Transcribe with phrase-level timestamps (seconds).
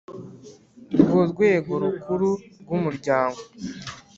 [1.01, 2.29] rwo rwego rukuru
[2.61, 3.41] rw umuryango